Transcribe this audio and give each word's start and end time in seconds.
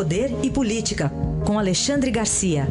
Poder 0.00 0.30
e 0.42 0.50
Política, 0.50 1.10
com 1.46 1.58
Alexandre 1.58 2.10
Garcia. 2.10 2.62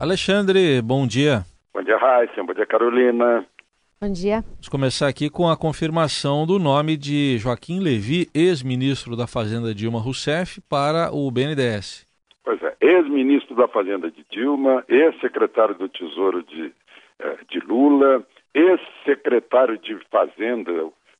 Alexandre, 0.00 0.82
bom 0.82 1.06
dia. 1.06 1.44
Bom 1.72 1.80
dia, 1.84 1.96
Raíssa. 1.96 2.42
Bom 2.42 2.52
dia, 2.52 2.66
Carolina. 2.66 3.46
Bom 4.00 4.10
dia. 4.10 4.40
Vamos 4.40 4.68
começar 4.68 5.06
aqui 5.06 5.30
com 5.30 5.48
a 5.48 5.56
confirmação 5.56 6.44
do 6.44 6.58
nome 6.58 6.96
de 6.96 7.38
Joaquim 7.38 7.78
Levi, 7.78 8.26
ex-ministro 8.34 9.14
da 9.14 9.28
Fazenda 9.28 9.72
Dilma 9.72 10.00
Rousseff, 10.00 10.60
para 10.68 11.14
o 11.14 11.30
BNDES. 11.30 12.04
Pois 12.42 12.60
é, 12.64 12.74
ex-ministro 12.80 13.54
da 13.54 13.68
Fazenda 13.68 14.10
de 14.10 14.26
Dilma, 14.28 14.84
ex-secretário 14.88 15.76
do 15.76 15.88
Tesouro 15.88 16.42
de, 16.42 16.72
eh, 17.20 17.38
de 17.48 17.60
Lula, 17.60 18.26
ex-secretário 18.54 19.76
de 19.76 19.98
Fazenda 20.10 20.72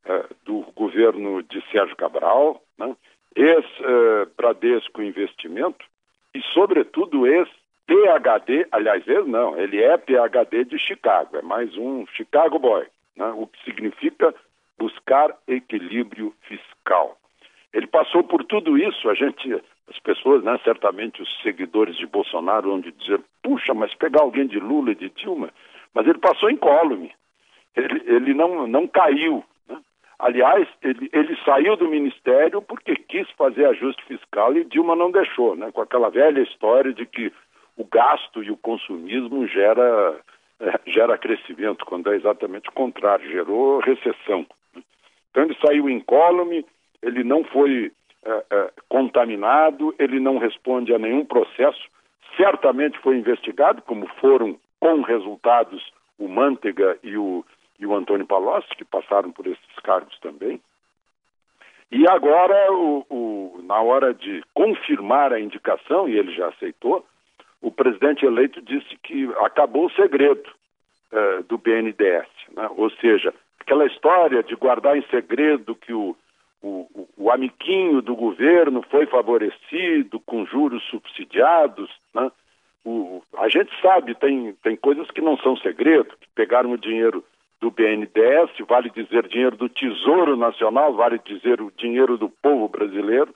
eh, 0.06 0.27
do 0.45 0.60
governo 0.77 1.42
de 1.42 1.60
Sérgio 1.70 1.96
Cabral, 1.96 2.62
né? 2.78 2.96
ex-Bradesco 3.34 5.02
Investimento 5.02 5.84
e, 6.32 6.40
sobretudo, 6.52 7.26
ex-PHD, 7.26 8.68
aliás, 8.70 9.06
ex 9.06 9.26
não, 9.26 9.59
ele 9.59 9.82
é 9.82 9.96
PHD 9.96 10.64
de 10.64 10.78
Chicago, 10.78 11.36
é 11.36 11.42
mais 11.42 11.76
um 11.76 12.06
Chicago 12.06 12.59
Boy, 12.59 12.86
né? 13.16 13.26
o 13.37 13.46
que 13.48 13.62
significa 13.64 14.32
buscar 14.78 15.37
equilíbrio 15.48 16.32
fiscal. 16.42 17.18
Ele 17.73 17.87
passou 17.88 18.23
por 18.23 18.45
tudo 18.45 18.78
isso, 18.78 19.09
a 19.10 19.14
gente, 19.14 19.52
as 19.88 19.98
pessoas, 19.98 20.45
né, 20.45 20.59
certamente 20.62 21.20
os 21.20 21.42
seguidores 21.42 21.96
de 21.96 22.06
Bolsonaro 22.06 22.70
vão 22.70 22.80
dizer, 22.80 23.20
puxa, 23.42 23.74
mas 23.74 23.92
pegar 23.95 24.23
alguém 24.23 24.46
de 24.46 24.60
Lula 24.60 24.92
e 24.92 24.95
de 24.95 25.10
Dilma, 25.10 25.51
mas 25.92 26.06
ele 26.06 26.18
passou 26.18 26.51
incólume, 26.51 27.12
ele, 27.77 28.02
ele 28.06 28.34
não, 28.34 28.66
não 28.66 28.87
caiu. 28.87 29.45
Né? 29.69 29.78
Aliás, 30.19 30.68
ele, 30.82 31.09
ele 31.12 31.37
saiu 31.45 31.76
do 31.76 31.88
ministério 31.88 32.62
porque 32.62 32.96
quis 32.96 33.29
fazer 33.32 33.66
ajuste 33.66 34.04
fiscal 34.04 34.57
e 34.57 34.65
Dilma 34.65 34.95
não 34.95 35.10
deixou, 35.10 35.57
né? 35.57 35.71
com 35.73 35.80
aquela 35.80 36.10
velha 36.10 36.40
história 36.40 36.93
de 36.93 37.04
que 37.07 37.32
o 37.76 37.85
gasto 37.85 38.43
e 38.43 38.51
o 38.51 38.57
consumismo 38.57 39.46
gera, 39.48 40.21
é, 40.60 40.80
gera 40.87 41.18
crescimento, 41.18 41.85
quando 41.85 42.13
é 42.13 42.16
exatamente 42.16 42.68
o 42.68 42.73
contrário, 42.73 43.29
gerou 43.30 43.80
recessão. 43.80 44.46
Então 45.30 45.43
ele 45.43 45.57
saiu 45.60 45.91
incólume, 45.91 46.65
ele 47.02 47.24
não 47.24 47.43
foi 47.45 47.91
é, 48.24 48.45
é, 48.51 48.73
contaminado, 48.88 49.95
ele 49.98 50.20
não 50.20 50.38
responde 50.38 50.95
a 50.95 50.98
nenhum 50.98 51.24
processo, 51.24 51.82
certamente 52.37 52.98
foi 53.01 53.16
investigado, 53.16 53.82
como 53.82 54.07
foram 54.20 54.57
com 54.79 55.02
resultados 55.02 55.93
o 56.18 56.29
Mantega 56.29 56.96
e 57.02 57.16
o, 57.16 57.45
e 57.78 57.86
o 57.86 57.94
Antônio 57.94 58.26
Palocci, 58.26 58.74
que 58.76 58.84
passaram 58.84 59.32
por 59.32 59.46
esses 59.46 59.76
cargos 59.82 60.18
também. 60.20 60.60
E 61.90 62.08
agora, 62.08 62.72
o, 62.72 63.06
o, 63.08 63.62
na 63.62 63.80
hora 63.80 64.12
de 64.12 64.42
confirmar 64.53 65.32
a 65.32 65.41
indicação, 65.41 66.08
e 66.08 66.19
ele 66.19 66.32
já 66.34 66.48
aceitou, 66.48 67.06
o 67.60 67.70
presidente 67.70 68.26
eleito 68.26 68.60
disse 68.60 68.97
que 69.02 69.30
acabou 69.41 69.86
o 69.86 69.92
segredo 69.92 70.50
é, 71.12 71.42
do 71.42 71.56
BNDES. 71.56 72.28
Né? 72.54 72.69
Ou 72.76 72.91
seja, 72.91 73.32
aquela 73.60 73.86
história 73.86 74.42
de 74.42 74.54
guardar 74.54 74.97
em 74.97 75.06
segredo 75.08 75.75
que 75.75 75.92
o, 75.92 76.16
o, 76.62 77.08
o, 77.16 77.30
amiquinho 77.30 78.02
do 78.02 78.14
governo 78.14 78.82
foi 78.91 79.06
favorecido 79.06 80.20
com 80.20 80.44
juros 80.44 80.82
subsidiados. 80.91 81.91
Né? 82.12 82.30
O, 82.84 83.22
a 83.38 83.48
gente 83.48 83.70
sabe, 83.80 84.14
tem, 84.14 84.52
tem 84.62 84.76
coisas 84.76 85.10
que 85.10 85.20
não 85.20 85.38
são 85.38 85.56
segredo, 85.56 86.16
que 86.20 86.28
pegaram 86.34 86.72
o 86.72 86.78
dinheiro 86.78 87.25
do 87.65 87.70
BNDES, 87.70 88.50
vale 88.69 88.91
dizer 88.91 89.26
dinheiro 89.26 89.56
do 89.56 89.70
Tesouro 89.70 90.37
Nacional, 90.37 90.93
vale 90.93 91.19
dizer 91.25 91.62
o 91.62 91.72
dinheiro 91.75 92.19
do 92.19 92.28
povo 92.28 92.69
brasileiro, 92.69 93.34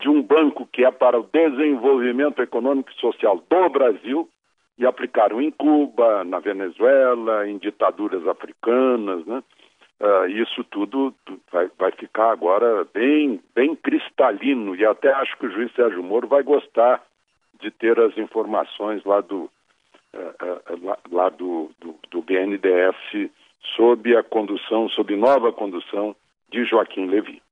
de 0.00 0.08
um 0.08 0.22
banco 0.22 0.66
que 0.72 0.82
é 0.82 0.90
para 0.90 1.20
o 1.20 1.28
desenvolvimento 1.30 2.40
econômico 2.40 2.90
e 2.90 2.98
social 2.98 3.44
do 3.50 3.68
Brasil, 3.68 4.26
e 4.78 4.86
aplicaram 4.86 5.42
em 5.42 5.50
Cuba, 5.50 6.24
na 6.24 6.38
Venezuela, 6.38 7.46
em 7.46 7.58
ditaduras 7.58 8.26
africanas, 8.26 9.26
né? 9.26 9.42
Uh, 10.00 10.26
isso 10.26 10.64
tudo 10.64 11.14
vai, 11.52 11.70
vai, 11.78 11.92
ficar 11.92 12.32
agora 12.32 12.84
bem, 12.92 13.40
bem 13.54 13.76
cristalino 13.76 14.74
e 14.74 14.84
até 14.84 15.12
acho 15.12 15.36
que 15.38 15.46
o 15.46 15.50
juiz 15.50 15.72
Sérgio 15.72 16.02
Moro 16.02 16.26
vai 16.26 16.42
gostar 16.42 17.00
de 17.60 17.70
ter 17.70 17.98
as 18.00 18.18
informações 18.18 19.04
lá 19.04 19.20
do, 19.20 19.48
lá, 20.82 20.98
lá, 21.10 21.28
do, 21.28 21.70
do, 21.80 21.94
do 22.10 22.22
BNDES 22.22 23.30
sob 23.76 24.16
a 24.16 24.22
condução, 24.22 24.88
sob 24.88 25.16
nova 25.16 25.52
condução 25.52 26.14
de 26.50 26.64
Joaquim 26.64 27.06
Levi. 27.06 27.42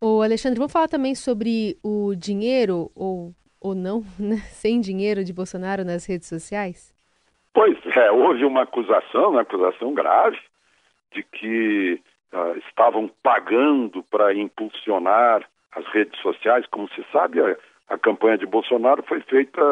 O 0.00 0.20
Alexandre, 0.20 0.58
vamos 0.58 0.72
falar 0.72 0.88
também 0.88 1.14
sobre 1.14 1.78
o 1.82 2.14
dinheiro 2.14 2.90
ou, 2.94 3.32
ou 3.60 3.74
não, 3.74 4.02
né? 4.18 4.36
sem 4.50 4.80
dinheiro 4.80 5.24
de 5.24 5.32
Bolsonaro 5.32 5.84
nas 5.84 6.06
redes 6.06 6.28
sociais? 6.28 6.92
Pois 7.54 7.78
é, 7.96 8.10
houve 8.10 8.44
uma 8.44 8.62
acusação, 8.62 9.30
uma 9.30 9.42
acusação 9.42 9.94
grave, 9.94 10.38
de 11.12 11.22
que 11.22 12.02
uh, 12.32 12.58
estavam 12.68 13.08
pagando 13.22 14.02
para 14.02 14.34
impulsionar 14.34 15.48
as 15.72 15.86
redes 15.86 16.20
sociais. 16.20 16.66
Como 16.66 16.88
se 16.90 17.04
sabe, 17.12 17.40
a, 17.40 17.56
a, 17.88 17.96
campanha 17.96 18.36
de 18.36 18.44
Bolsonaro 18.44 19.04
foi 19.04 19.20
feita 19.20 19.62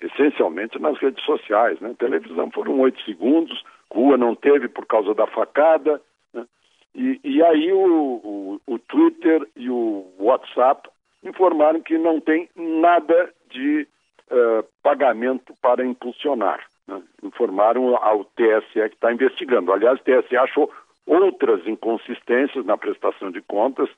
essencialmente 0.00 0.78
nas 0.78 0.98
redes 0.98 1.24
sociais. 1.24 1.78
Né? 1.80 1.94
Televisão 1.98 2.50
foram 2.50 2.78
oito 2.80 3.00
segundos, 3.02 3.62
rua 3.90 4.16
não 4.16 4.34
teve 4.34 4.68
por 4.68 4.86
causa 4.86 5.14
da 5.14 5.26
facada. 5.26 6.00
Né? 6.32 6.46
E, 6.94 7.20
e, 7.24 7.42
aí 7.42 7.72
o, 7.72 7.80
o, 7.86 8.60
o 8.66 8.78
Twitter 8.78 9.46
e 9.56 9.68
o 9.68 10.06
WhatsApp 10.18 10.88
informaram 11.22 11.80
que 11.80 11.98
não 11.98 12.20
tem 12.20 12.48
nada 12.54 13.32
de 13.50 13.86
uh, 14.30 14.64
pagamento 14.82 15.52
para 15.60 15.84
impulsionar. 15.84 16.64
Né? 16.86 17.02
Informaram 17.22 17.96
ao 17.96 18.24
TSE 18.24 18.88
que 18.88 18.94
está 18.94 19.12
investigando. 19.12 19.72
Aliás, 19.72 20.00
o 20.00 20.04
TSE 20.04 20.36
achou 20.36 20.72
outras 21.06 21.66
inconsistências 21.66 22.64
na 22.64 22.76
prestação 22.76 23.30
de 23.30 23.40
contas, 23.40 23.88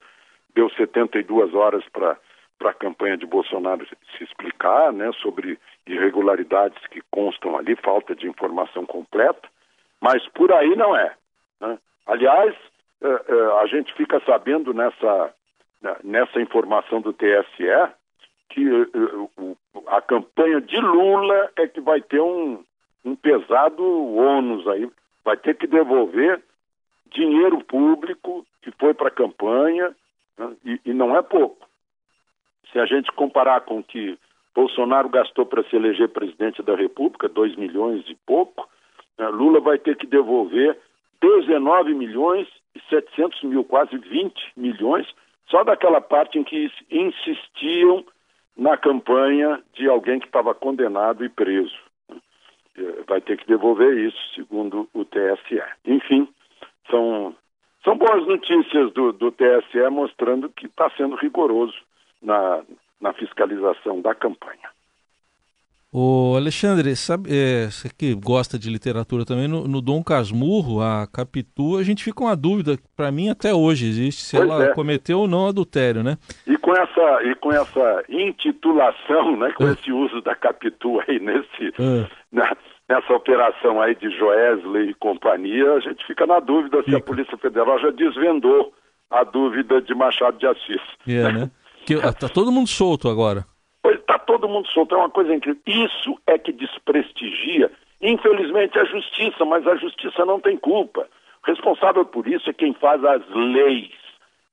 deu 0.54 0.70
72 0.70 1.54
horas 1.54 1.84
para 1.92 2.16
para 2.60 2.70
a 2.70 2.74
campanha 2.74 3.16
de 3.16 3.24
Bolsonaro 3.24 3.86
se 3.86 4.22
explicar, 4.22 4.92
né, 4.92 5.10
sobre 5.22 5.58
irregularidades 5.86 6.78
que 6.88 7.00
constam 7.10 7.56
ali, 7.56 7.74
falta 7.74 8.14
de 8.14 8.28
informação 8.28 8.84
completa, 8.84 9.48
mas 9.98 10.28
por 10.28 10.52
aí 10.52 10.76
não 10.76 10.94
é. 10.94 11.14
Né? 11.58 11.78
Aliás, 12.06 12.54
eh, 13.02 13.24
eh, 13.28 13.60
a 13.62 13.66
gente 13.66 13.92
fica 13.94 14.20
sabendo 14.26 14.74
nessa, 14.74 15.34
né, 15.80 15.96
nessa 16.04 16.38
informação 16.38 17.00
do 17.00 17.14
TSE 17.14 17.94
que 18.50 18.68
eh, 18.68 19.52
a 19.86 20.02
campanha 20.02 20.60
de 20.60 20.76
Lula 20.76 21.50
é 21.56 21.66
que 21.66 21.80
vai 21.80 22.02
ter 22.02 22.20
um, 22.20 22.62
um 23.04 23.16
pesado 23.16 23.82
ônus 24.14 24.68
aí, 24.68 24.86
vai 25.24 25.38
ter 25.38 25.56
que 25.56 25.66
devolver 25.66 26.42
dinheiro 27.06 27.64
público 27.64 28.44
que 28.60 28.70
foi 28.72 28.92
para 28.92 29.08
a 29.08 29.12
campanha, 29.12 29.96
né? 30.36 30.52
e, 30.62 30.80
e 30.84 30.92
não 30.92 31.16
é 31.16 31.22
pouco. 31.22 31.59
Se 32.72 32.78
a 32.78 32.86
gente 32.86 33.10
comparar 33.12 33.62
com 33.62 33.78
o 33.78 33.84
que 33.84 34.18
Bolsonaro 34.54 35.08
gastou 35.08 35.46
para 35.46 35.62
se 35.64 35.76
eleger 35.76 36.08
presidente 36.08 36.62
da 36.62 36.74
República, 36.74 37.28
2 37.28 37.56
milhões 37.56 38.04
e 38.08 38.14
pouco, 38.26 38.68
né? 39.20 39.28
Lula 39.28 39.60
vai 39.60 39.78
ter 39.78 39.96
que 39.96 40.06
devolver 40.06 40.78
19 41.20 41.94
milhões 41.94 42.48
e 42.74 42.80
700 42.88 43.42
mil, 43.42 43.62
quase 43.62 43.96
20 43.96 44.34
milhões, 44.56 45.06
só 45.48 45.62
daquela 45.62 46.00
parte 46.00 46.38
em 46.38 46.44
que 46.44 46.70
insistiam 46.90 48.04
na 48.56 48.76
campanha 48.76 49.62
de 49.74 49.88
alguém 49.88 50.18
que 50.18 50.26
estava 50.26 50.54
condenado 50.54 51.24
e 51.24 51.28
preso. 51.28 51.76
É, 52.76 53.02
vai 53.06 53.20
ter 53.20 53.36
que 53.36 53.46
devolver 53.46 53.96
isso, 53.98 54.18
segundo 54.34 54.88
o 54.94 55.04
TSE. 55.04 55.62
Enfim, 55.84 56.28
são, 56.90 57.34
são 57.84 57.96
boas 57.96 58.26
notícias 58.26 58.92
do, 58.92 59.12
do 59.12 59.30
TSE 59.32 59.88
mostrando 59.90 60.48
que 60.48 60.66
está 60.66 60.90
sendo 60.96 61.16
rigoroso 61.16 61.76
na, 62.22 62.62
na 63.00 63.12
fiscalização 63.12 64.00
da 64.00 64.14
campanha. 64.14 64.70
O 65.92 66.36
Alexandre, 66.36 66.94
sabe, 66.94 67.30
é, 67.32 67.66
você 67.66 67.88
que 67.88 68.14
gosta 68.14 68.56
de 68.56 68.70
literatura 68.70 69.24
também, 69.24 69.48
no, 69.48 69.66
no, 69.66 69.80
Dom 69.80 70.04
Casmurro, 70.04 70.80
a 70.80 71.04
Capitu, 71.12 71.76
a 71.78 71.82
gente 71.82 72.04
fica 72.04 72.22
uma 72.22 72.36
dúvida, 72.36 72.78
para 72.96 73.10
mim 73.10 73.28
até 73.28 73.52
hoje 73.52 73.88
existe, 73.88 74.22
se 74.22 74.36
pois 74.36 74.48
ela 74.48 74.64
é. 74.66 74.68
cometeu 74.72 75.18
ou 75.18 75.26
não 75.26 75.48
adultério, 75.48 76.04
né? 76.04 76.16
E 76.46 76.56
com 76.56 76.72
essa, 76.76 77.24
e 77.24 77.34
com 77.34 77.50
essa 77.50 78.04
intitulação, 78.08 79.36
né, 79.36 79.50
com 79.50 79.66
é. 79.66 79.72
esse 79.72 79.90
uso 79.90 80.20
da 80.20 80.36
Capitu 80.36 81.00
aí 81.08 81.18
nesse, 81.18 81.74
é. 81.80 82.06
na, 82.30 82.56
nessa 82.88 83.12
operação 83.12 83.82
aí 83.82 83.96
de 83.96 84.10
Joesley 84.16 84.90
e 84.90 84.94
companhia, 84.94 85.72
a 85.72 85.80
gente 85.80 86.06
fica 86.06 86.24
na 86.24 86.38
dúvida 86.38 86.84
se 86.84 86.94
a 86.94 87.00
Polícia 87.00 87.36
Federal 87.36 87.80
já 87.80 87.90
desvendou 87.90 88.72
a 89.10 89.24
dúvida 89.24 89.82
de 89.82 89.92
Machado 89.92 90.38
de 90.38 90.46
Assis. 90.46 90.82
É, 91.08 91.32
né? 91.32 91.50
Que, 91.84 91.96
tá 91.96 92.28
todo 92.28 92.52
mundo 92.52 92.68
solto 92.68 93.08
agora. 93.08 93.44
Está 93.84 94.18
todo 94.18 94.48
mundo 94.48 94.68
solto, 94.68 94.94
é 94.94 94.98
uma 94.98 95.10
coisa 95.10 95.34
incrível. 95.34 95.60
Isso 95.66 96.18
é 96.26 96.38
que 96.38 96.52
desprestigia, 96.52 97.70
infelizmente, 98.00 98.78
a 98.78 98.84
justiça, 98.84 99.44
mas 99.44 99.66
a 99.66 99.76
justiça 99.76 100.24
não 100.24 100.40
tem 100.40 100.56
culpa. 100.56 101.08
Responsável 101.44 102.04
por 102.04 102.26
isso 102.26 102.50
é 102.50 102.52
quem 102.52 102.74
faz 102.74 103.02
as 103.04 103.22
leis. 103.30 103.90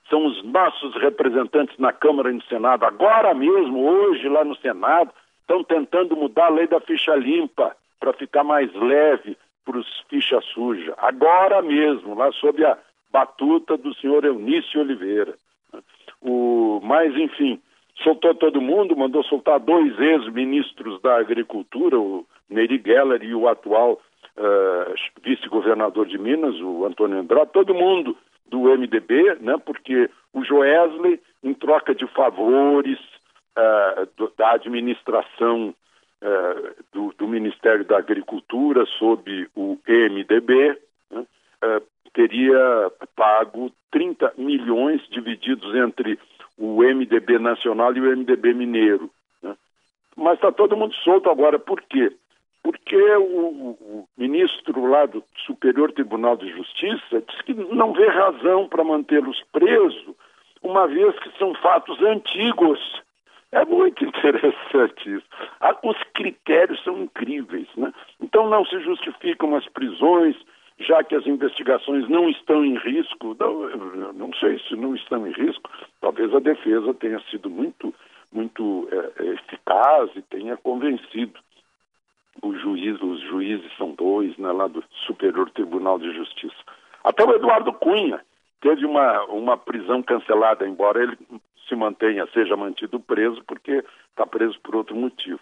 São 0.10 0.26
os 0.26 0.42
nossos 0.44 0.96
representantes 0.96 1.78
na 1.78 1.92
Câmara 1.92 2.30
e 2.30 2.34
no 2.34 2.44
Senado. 2.44 2.86
Agora 2.86 3.34
mesmo, 3.34 3.86
hoje, 3.86 4.30
lá 4.30 4.46
no 4.46 4.56
Senado, 4.56 5.12
estão 5.42 5.64
tentando 5.64 6.16
mudar 6.16 6.46
a 6.46 6.50
lei 6.50 6.68
da 6.68 6.80
ficha 6.80 7.14
limpa 7.16 7.76
para 8.00 8.14
ficar 8.14 8.44
mais 8.44 8.74
leve 8.74 9.38
para 9.66 9.78
os 9.78 10.00
ficha 10.10 10.40
suja. 10.54 10.94
Agora 10.98 11.62
mesmo, 11.62 12.16
lá 12.16 12.32
sob 12.32 12.64
a 12.64 12.78
batuta 13.12 13.78
do 13.78 13.94
senhor 13.96 14.24
Eunício 14.24 14.80
Oliveira. 14.80 15.36
O, 16.22 16.80
mas, 16.84 17.16
enfim, 17.16 17.60
soltou 18.04 18.34
todo 18.36 18.62
mundo, 18.62 18.96
mandou 18.96 19.24
soltar 19.24 19.60
dois 19.60 19.98
ex-ministros 20.00 21.02
da 21.02 21.18
Agricultura, 21.18 22.00
o 22.00 22.26
Neri 22.50 22.82
Geller 22.84 23.24
e 23.24 23.34
o 23.34 23.48
atual 23.48 24.00
uh, 24.38 24.94
vice-governador 25.22 26.06
de 26.06 26.18
Minas, 26.18 26.56
o 26.62 26.86
Antônio 26.86 27.20
Andrade, 27.20 27.52
todo 27.52 27.74
mundo 27.74 28.18
do 28.50 28.64
MDB, 28.64 29.38
né, 29.42 29.58
porque 29.66 30.10
o 30.34 30.44
Joesley, 30.44 31.20
em 31.44 31.54
troca 31.54 31.94
de 31.94 32.08
favores 32.08 32.98
uh, 33.58 34.08
do, 34.16 34.32
da 34.38 34.52
administração 34.54 35.74
uh, 36.22 36.84
do, 36.94 37.14
do, 37.18 37.28
Ministério 37.28 37.84
da 37.84 37.98
Agricultura 37.98 38.86
sob 38.98 39.50
o 39.56 39.78
MDB, 39.86 40.78
né, 41.12 41.26
teria 42.18 42.92
pago 43.16 43.72
30 43.92 44.34
milhões 44.40 45.08
divididos 45.12 45.76
entre 45.76 46.18
o 46.58 46.82
MDB 46.82 47.38
nacional 47.38 47.96
e 47.96 48.02
o 48.02 48.18
MDB 48.18 48.56
mineiro. 48.56 49.12
Né? 49.44 49.56
Mas 50.16 50.34
está 50.34 50.52
todo 50.52 50.76
mundo 50.76 50.96
solto 50.96 51.30
agora. 51.30 51.60
Por 51.60 51.80
quê? 51.84 52.12
Porque 52.64 52.98
o, 52.98 53.78
o, 53.80 54.10
ministro 54.18 54.88
lá 54.88 55.06
do 55.06 55.24
Superior 55.46 55.92
Tribunal 55.92 56.36
de 56.38 56.50
Justiça 56.50 57.22
disse 57.22 57.44
que 57.44 57.54
não 57.54 57.94
vê 57.94 58.08
razão 58.08 58.68
para 58.68 58.84
mantê-los 58.84 59.40
presos, 59.52 60.16
uma 60.64 60.88
vez 60.88 61.18
que 61.20 61.38
são 61.38 61.54
fatos 61.54 62.02
antigos. 62.02 62.80
É 63.52 63.64
muito 63.64 64.04
interessante 64.04 65.18
isso. 65.18 65.26
Ah, 65.62 65.78
os 65.84 65.98
critérios 66.16 66.84
são 66.84 67.04
incríveis. 67.04 67.68
Né? 67.78 67.94
Então 68.20 68.50
não 68.50 68.66
se 68.66 68.80
justificam 68.80 69.56
as 69.56 69.68
prisões, 69.68 70.36
já 70.88 71.04
que 71.04 71.16
as 71.16 71.26
investigações 71.28 72.08
não 72.08 72.30
estão 72.30 72.64
em 72.64 72.78
risco, 72.78 73.36
não, 73.40 74.14
não 74.14 74.34
sei 74.34 74.58
se 74.60 74.76
não 74.76 74.96
estão 74.96 75.28
em 75.28 75.32
risco, 75.32 75.70
talvez 76.00 76.34
a 76.34 76.40
defesa 76.40 76.94
tenha 76.94 77.20
sido 77.30 77.50
muito, 77.50 77.94
muito 78.32 78.88
é, 78.92 79.24
é 79.24 79.28
eficaz 79.34 80.10
e 80.16 80.22
tenha 80.22 80.56
convencido 80.56 81.40
o 82.42 82.54
juiz, 82.56 83.02
os 83.02 83.20
juízes 83.22 83.72
são 83.78 83.94
dois, 83.94 84.38
né, 84.38 84.52
lá 84.52 84.68
do 84.68 84.84
Superior 85.06 85.50
Tribunal 85.50 86.00
de 86.00 86.14
Justiça. 86.14 86.56
Até 87.04 87.26
o 87.26 87.36
Eduardo 87.36 87.74
Cunha 87.74 88.22
teve 88.62 88.86
uma, 88.86 89.24
uma 89.26 89.58
prisão 89.58 90.02
cancelada, 90.04 90.68
embora 90.68 91.02
ele 91.04 91.18
se 91.68 91.76
mantenha, 91.76 92.28
seja 92.34 92.56
mantido 92.56 93.00
preso, 93.00 93.44
porque 93.46 93.84
está 94.10 94.26
preso 94.26 94.60
por 94.62 94.76
outro 94.76 94.96
motivo. 94.96 95.40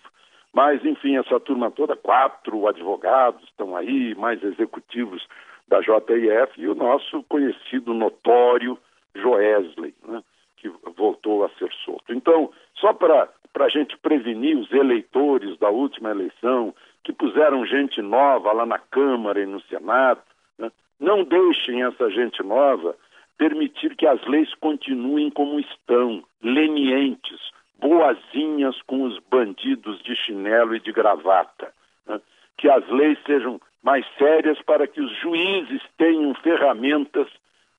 Mas, 0.56 0.86
enfim, 0.86 1.18
essa 1.18 1.38
turma 1.38 1.70
toda, 1.70 1.98
quatro 1.98 2.66
advogados 2.66 3.44
estão 3.44 3.76
aí, 3.76 4.16
mais 4.16 4.42
executivos 4.42 5.28
da 5.68 5.82
JIF 5.82 6.54
e 6.58 6.70
o 6.70 6.74
nosso 6.74 7.22
conhecido, 7.24 7.94
notório 7.94 8.78
Joesley, 9.14 9.94
né, 10.08 10.24
que 10.56 10.72
voltou 10.96 11.44
a 11.44 11.50
ser 11.60 11.70
solto. 11.84 12.14
Então, 12.14 12.54
só 12.74 12.94
para 12.94 13.28
a 13.60 13.68
gente 13.68 13.98
prevenir 13.98 14.58
os 14.58 14.72
eleitores 14.72 15.58
da 15.60 15.70
última 15.70 16.12
eleição, 16.12 16.74
que 17.04 17.12
puseram 17.12 17.66
gente 17.66 18.02
nova 18.02 18.54
lá 18.54 18.66
na 18.66 18.80
Câmara 18.80 19.42
e 19.42 19.46
no 19.46 19.60
Senado, 19.64 20.22
né, 20.58 20.72
não 20.98 21.26
deixem 21.26 21.84
essa 21.84 22.10
gente 22.10 22.42
nova 22.42 22.96
permitir 23.38 23.94
que 23.98 24.08
as 24.08 24.26
leis 24.26 24.54
continuem 24.56 25.30
como 25.30 25.60
estão, 25.60 26.24
lenientes, 26.42 27.42
boazinhas 27.80 28.82
com 28.84 29.04
os 29.04 29.20
bandidos 29.30 30.02
de 30.04 30.16
chinelo 30.16 30.76
e 30.76 30.80
de 30.80 30.92
gravata. 30.92 31.74
Né? 32.08 32.20
Que 32.58 32.70
as 32.70 32.88
leis 32.90 33.18
sejam 33.26 33.60
mais 33.84 34.06
sérias 34.18 34.62
para 34.64 34.88
que 34.88 35.02
os 35.02 35.16
juízes 35.20 35.82
tenham 35.98 36.34
ferramentas 36.36 37.28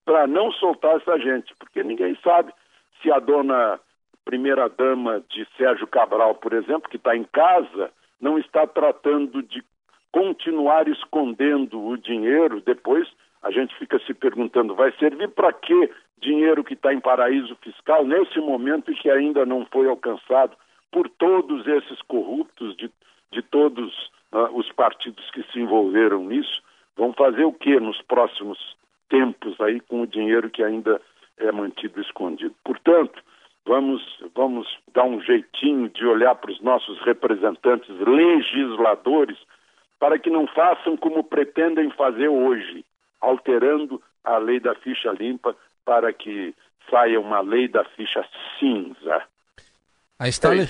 para 0.04 0.26
não 0.26 0.52
soltar 0.52 0.96
essa 0.96 1.18
gente, 1.18 1.52
porque 1.58 1.82
ninguém 1.82 2.16
sabe 2.22 2.52
se 3.02 3.10
a 3.10 3.18
dona 3.18 3.80
primeira-dama 4.24 5.22
de 5.28 5.46
Sérgio 5.56 5.86
Cabral, 5.86 6.34
por 6.36 6.52
exemplo, 6.52 6.88
que 6.88 6.96
está 6.96 7.16
em 7.16 7.24
casa, 7.24 7.90
não 8.20 8.38
está 8.38 8.66
tratando 8.66 9.42
de 9.42 9.64
continuar 10.12 10.88
escondendo 10.88 11.84
o 11.84 11.96
dinheiro, 11.96 12.60
depois 12.60 13.08
a 13.42 13.50
gente 13.50 13.74
fica 13.76 13.98
se 14.00 14.14
perguntando, 14.14 14.74
vai 14.74 14.92
servir 14.98 15.28
para 15.30 15.52
quê 15.52 15.90
dinheiro 16.20 16.64
que 16.64 16.74
está 16.74 16.92
em 16.92 17.00
paraíso 17.00 17.56
fiscal 17.62 18.04
nesse 18.04 18.38
momento 18.40 18.90
e 18.90 18.94
que 18.94 19.10
ainda 19.10 19.44
não 19.44 19.66
foi 19.66 19.88
alcançado 19.88 20.56
por 20.90 21.08
todos 21.08 21.66
esses 21.66 22.00
corruptos, 22.02 22.76
de, 22.76 22.90
de 23.30 23.42
todos 23.42 24.10
uh, 24.32 24.56
os 24.56 24.70
partidos 24.72 25.30
que 25.30 25.42
se 25.52 25.60
envolveram 25.60 26.24
nisso, 26.24 26.62
vão 26.96 27.12
fazer 27.12 27.44
o 27.44 27.52
que 27.52 27.78
nos 27.78 28.00
próximos 28.02 28.58
tempos 29.08 29.60
aí 29.60 29.78
com 29.80 30.00
o 30.00 30.06
dinheiro 30.06 30.48
que 30.48 30.62
ainda 30.62 31.00
é 31.36 31.52
mantido 31.52 32.00
escondido. 32.00 32.54
Portanto, 32.64 33.22
vamos, 33.66 34.02
vamos 34.34 34.66
dar 34.94 35.04
um 35.04 35.20
jeitinho 35.20 35.90
de 35.90 36.06
olhar 36.06 36.34
para 36.36 36.50
os 36.50 36.60
nossos 36.62 36.98
representantes 37.00 37.90
legisladores 38.00 39.36
para 39.98 40.18
que 40.18 40.30
não 40.30 40.46
façam 40.46 40.96
como 40.96 41.22
pretendem 41.22 41.90
fazer 41.90 42.28
hoje, 42.28 42.84
alterando 43.20 44.02
a 44.24 44.38
lei 44.38 44.60
da 44.60 44.74
ficha 44.74 45.10
limpa 45.12 45.54
para 45.84 46.12
que 46.12 46.54
saia 46.90 47.20
uma 47.20 47.40
lei 47.40 47.68
da 47.68 47.84
ficha 47.84 48.24
cinza. 48.58 49.22
Aí 50.18 50.30
está, 50.30 50.54
é 50.54 50.66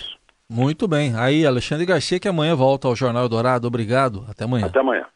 Muito 0.49 0.87
bem. 0.89 1.17
Aí, 1.17 1.47
Alexandre 1.47 1.87
Garcia, 1.87 2.21
que 2.21 2.29
amanhã 2.29 2.55
volta 2.55 2.89
ao 2.89 2.97
Jornal 2.97 3.29
Dourado. 3.29 3.67
Obrigado. 3.67 4.25
Até 4.29 4.45
amanhã. 4.45 4.67
Até 4.67 4.81
amanhã. 4.81 5.07